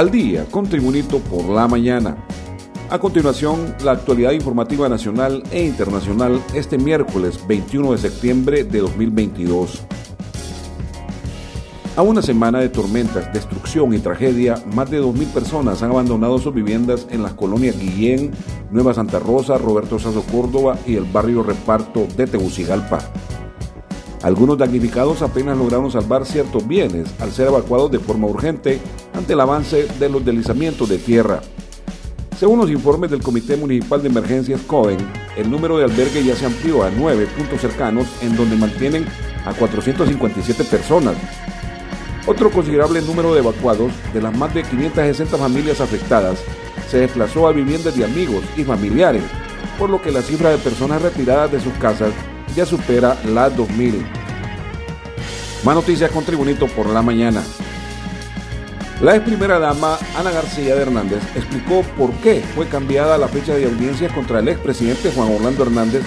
[0.00, 2.16] al día con Tribunito por la mañana.
[2.88, 9.82] A continuación, la actualidad informativa nacional e internacional este miércoles 21 de septiembre de 2022.
[11.96, 16.54] A una semana de tormentas, destrucción y tragedia, más de 2.000 personas han abandonado sus
[16.54, 18.30] viviendas en las colonias Guillén,
[18.70, 23.00] Nueva Santa Rosa, Roberto Sazo Córdoba y el barrio Reparto de Tegucigalpa.
[24.22, 28.78] Algunos damnificados apenas lograron salvar ciertos bienes al ser evacuados de forma urgente
[29.14, 31.40] ante el avance de los deslizamientos de tierra.
[32.38, 34.98] Según los informes del Comité Municipal de Emergencias CODEN,
[35.36, 39.06] el número de albergues ya se amplió a nueve puntos cercanos en donde mantienen
[39.46, 41.16] a 457 personas.
[42.26, 46.38] Otro considerable número de evacuados, de las más de 560 familias afectadas,
[46.90, 49.22] se desplazó a viviendas de amigos y familiares,
[49.78, 52.12] por lo que la cifra de personas retiradas de sus casas
[52.54, 53.94] ya supera las 2.000.
[55.64, 57.42] Más noticias con Tribunito por la mañana.
[59.00, 63.54] La ex primera dama Ana García de Hernández explicó por qué fue cambiada la fecha
[63.54, 66.02] de audiencia contra el expresidente Juan Orlando Hernández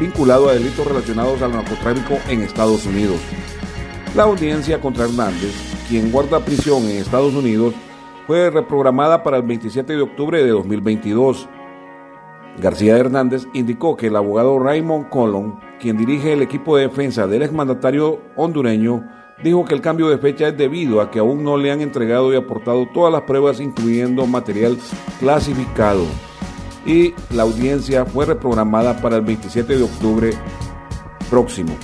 [0.00, 3.20] vinculado a delitos relacionados al narcotráfico en Estados Unidos.
[4.14, 5.52] La audiencia contra Hernández,
[5.88, 7.74] quien guarda prisión en Estados Unidos,
[8.26, 11.48] fue reprogramada para el 27 de octubre de 2022.
[12.58, 17.42] García Hernández indicó que el abogado Raymond Colon, quien dirige el equipo de defensa del
[17.42, 19.08] exmandatario hondureño,
[19.42, 22.32] dijo que el cambio de fecha es debido a que aún no le han entregado
[22.32, 24.78] y aportado todas las pruebas, incluyendo material
[25.18, 26.04] clasificado.
[26.86, 30.30] Y la audiencia fue reprogramada para el 27 de octubre
[31.30, 31.76] próximo.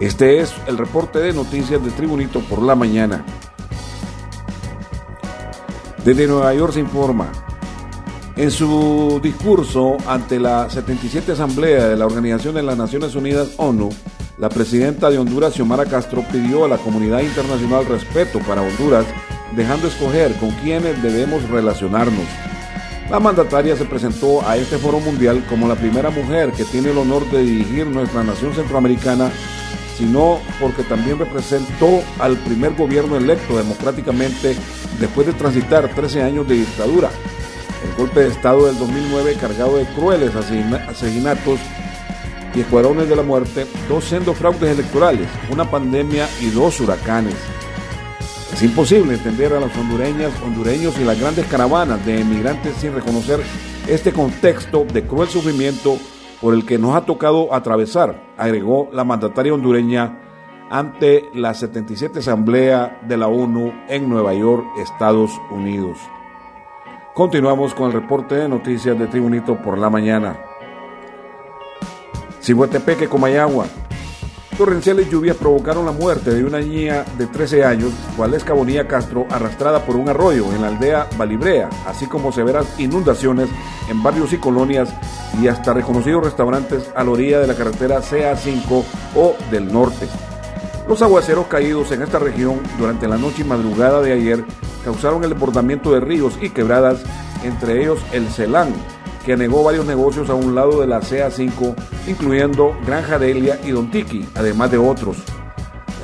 [0.00, 3.24] Este es el reporte de noticias de Tribunito por la mañana.
[6.04, 7.30] Desde Nueva York se informa.
[8.34, 13.90] En su discurso ante la 77 Asamblea de la Organización de las Naciones Unidas ONU,
[14.38, 19.04] la presidenta de Honduras, Xiomara Castro, pidió a la comunidad internacional respeto para Honduras,
[19.54, 22.24] dejando escoger con quiénes debemos relacionarnos.
[23.10, 26.98] La mandataria se presentó a este foro mundial como la primera mujer que tiene el
[26.98, 29.30] honor de dirigir nuestra nación centroamericana,
[29.98, 34.56] sino porque también representó al primer gobierno electo democráticamente
[34.98, 37.10] después de transitar 13 años de dictadura.
[37.84, 41.60] El golpe de Estado del 2009 cargado de crueles asesinatos
[42.54, 47.36] y escuadrones de la muerte, dos sendos fraudes electorales, una pandemia y dos huracanes.
[48.52, 53.40] Es imposible entender a las hondureñas, hondureños y las grandes caravanas de emigrantes sin reconocer
[53.88, 55.96] este contexto de cruel sufrimiento
[56.40, 60.18] por el que nos ha tocado atravesar, agregó la mandataria hondureña
[60.70, 65.98] ante la 77 Asamblea de la ONU en Nueva York, Estados Unidos.
[67.14, 70.34] Continuamos con el reporte de noticias de Tribunito por la mañana.
[72.40, 73.66] Cihuatepeque, Comayagua.
[74.56, 79.84] Torrenciales lluvias provocaron la muerte de una niña de 13 años, Valesca Bonilla Castro, arrastrada
[79.84, 83.50] por un arroyo en la aldea Balibrea, así como severas inundaciones
[83.90, 84.88] en barrios y colonias
[85.38, 88.84] y hasta reconocidos restaurantes a la orilla de la carretera CA5
[89.16, 90.08] o del norte.
[90.88, 94.44] Los aguaceros caídos en esta región durante la noche y madrugada de ayer
[94.84, 97.02] causaron el desbordamiento de ríos y quebradas,
[97.44, 98.72] entre ellos el Celán,
[99.24, 101.74] que negó varios negocios a un lado de la CA5,
[102.06, 105.18] incluyendo Granja Delia y Don Tiki, además de otros.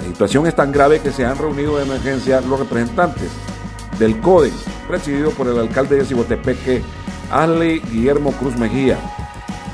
[0.01, 3.31] La situación es tan grave que se han reunido de emergencia los representantes
[3.99, 4.53] del CODE,
[4.87, 6.83] presidido por el alcalde de Cibotepeque,
[7.31, 8.97] Ashley Guillermo Cruz Mejía.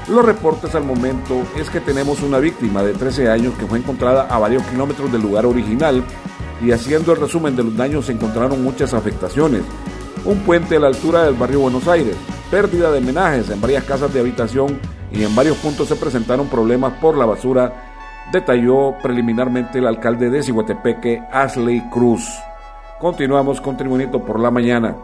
[0.08, 4.26] Los reportes al momento es que tenemos una víctima de 13 años que fue encontrada
[4.28, 6.04] a varios kilómetros del lugar original
[6.64, 9.62] y haciendo el resumen de los daños se encontraron muchas afectaciones.
[10.24, 12.16] Un puente a la altura del barrio Buenos Aires,
[12.50, 14.80] pérdida de menajes en varias casas de habitación
[15.12, 17.92] y en varios puntos se presentaron problemas por la basura,
[18.32, 22.26] detalló preliminarmente el alcalde de Cihuatepeque, Ashley Cruz.
[22.98, 24.96] Continuamos con Tribunito por la mañana.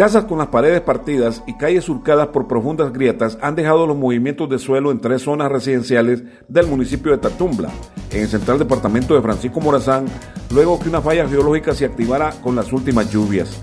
[0.00, 4.48] Casas con las paredes partidas y calles surcadas por profundas grietas han dejado los movimientos
[4.48, 7.68] de suelo en tres zonas residenciales del municipio de Tatumbla,
[8.10, 10.06] en el central departamento de Francisco Morazán,
[10.54, 13.62] luego que una falla geológica se activara con las últimas lluvias.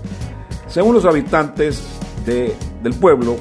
[0.68, 1.82] Según los habitantes
[2.24, 3.34] del pueblo,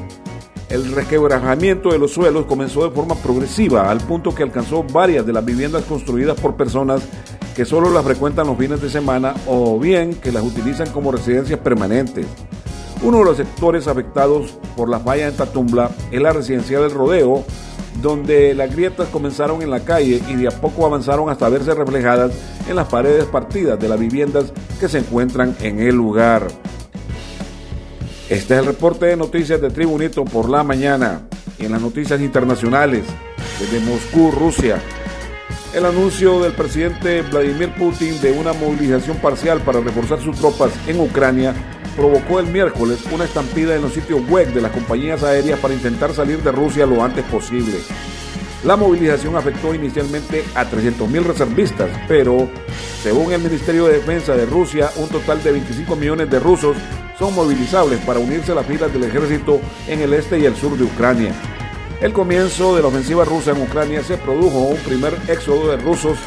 [0.69, 5.33] el resquebrajamiento de los suelos comenzó de forma progresiva, al punto que alcanzó varias de
[5.33, 7.07] las viviendas construidas por personas
[7.55, 11.59] que solo las frecuentan los fines de semana o bien que las utilizan como residencias
[11.59, 12.25] permanentes.
[13.03, 17.43] Uno de los sectores afectados por la falla en Tatumbla es la residencia del Rodeo,
[18.01, 22.31] donde las grietas comenzaron en la calle y de a poco avanzaron hasta verse reflejadas
[22.67, 26.47] en las paredes partidas de las viviendas que se encuentran en el lugar.
[28.29, 31.21] Este es el reporte de noticias de Tribunito por la mañana
[31.57, 33.05] y en las noticias internacionales
[33.59, 34.81] desde Moscú, Rusia.
[35.73, 40.99] El anuncio del presidente Vladimir Putin de una movilización parcial para reforzar sus tropas en
[40.99, 41.53] Ucrania
[41.97, 46.13] provocó el miércoles una estampida en los sitios web de las compañías aéreas para intentar
[46.13, 47.73] salir de Rusia lo antes posible.
[48.63, 52.47] La movilización afectó inicialmente a 300.000 reservistas, pero
[53.01, 56.77] según el Ministerio de Defensa de Rusia, un total de 25 millones de rusos
[57.17, 60.77] son movilizables para unirse a las filas del ejército en el este y el sur
[60.77, 61.33] de Ucrania.
[61.99, 66.19] El comienzo de la ofensiva rusa en Ucrania se produjo un primer éxodo de rusos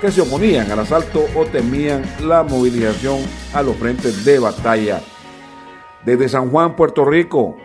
[0.00, 3.20] que se oponían al asalto o temían la movilización
[3.52, 5.00] a los frentes de batalla.
[6.04, 7.56] Desde San Juan, Puerto Rico,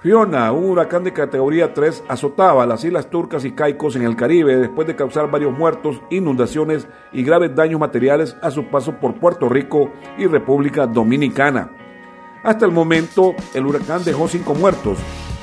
[0.00, 4.56] Fiona, un huracán de categoría 3, azotaba las islas turcas y caicos en el Caribe
[4.56, 9.48] después de causar varios muertos, inundaciones y graves daños materiales a su paso por Puerto
[9.48, 11.72] Rico y República Dominicana.
[12.44, 14.98] Hasta el momento, el huracán dejó cinco muertos,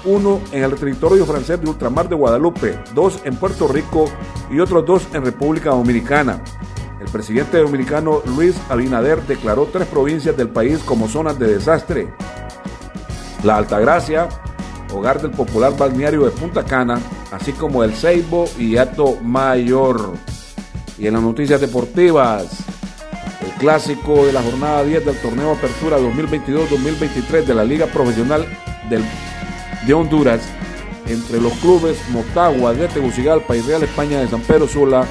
[0.06, 4.06] uno en el territorio francés de ultramar de Guadalupe, dos en Puerto Rico
[4.50, 6.42] y otros dos en República Dominicana.
[7.00, 12.07] El presidente dominicano Luis Abinader declaró tres provincias del país como zonas de desastre.
[13.44, 14.30] La Altagracia,
[14.94, 17.00] hogar del popular balneario de Punta Cana,
[17.31, 20.13] así como el Ceibo y Ato Mayor.
[20.97, 22.47] Y en las noticias deportivas,
[23.45, 28.45] el clásico de la jornada 10 del torneo Apertura 2022-2023 de la Liga Profesional
[28.89, 29.03] del,
[29.86, 30.42] de Honduras
[31.07, 35.06] entre los clubes Motagua de Tegucigalpa y Real España de San Pedro Sula,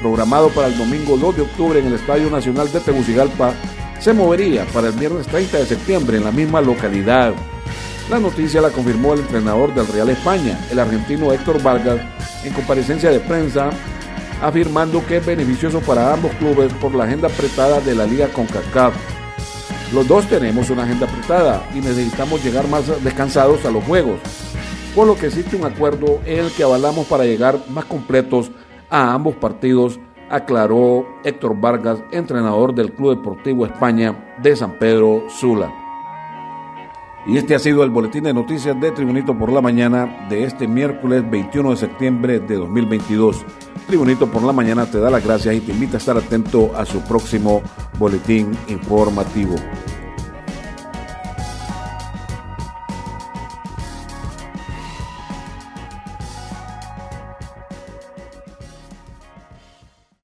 [0.00, 3.54] programado para el domingo 2 de octubre en el Estadio Nacional de Tegucigalpa,
[4.00, 7.32] se movería para el viernes 30 de septiembre en la misma localidad.
[8.10, 12.00] La noticia la confirmó el entrenador del Real España, el argentino Héctor Vargas,
[12.44, 13.70] en comparecencia de prensa,
[14.42, 18.94] afirmando que es beneficioso para ambos clubes por la agenda apretada de la liga CONCACAF.
[19.92, 24.20] Los dos tenemos una agenda apretada y necesitamos llegar más descansados a los juegos,
[24.94, 28.50] por lo que existe un acuerdo en el que avalamos para llegar más completos
[28.90, 30.00] a ambos partidos,
[30.30, 35.72] aclaró Héctor Vargas, entrenador del Club Deportivo España de San Pedro Sula.
[37.26, 40.68] Y este ha sido el boletín de noticias de Tribunito por la Mañana de este
[40.68, 43.44] miércoles 21 de septiembre de 2022.
[43.88, 46.86] Tribunito por la Mañana te da las gracias y te invita a estar atento a
[46.86, 47.62] su próximo
[47.98, 49.56] boletín informativo.